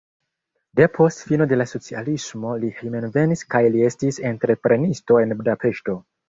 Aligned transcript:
Depost 0.79 1.19
fino 1.31 1.45
de 1.51 1.59
la 1.61 1.67
socialismo 1.71 2.55
li 2.63 2.71
hejmenvenis 2.79 3.45
kaj 3.53 3.63
li 3.77 3.85
estis 3.91 4.19
entreprenisto 4.31 5.21
en 5.27 5.37
Budapeŝto. 5.45 5.97